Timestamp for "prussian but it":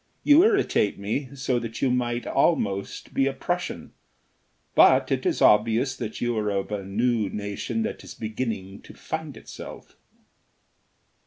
3.33-5.27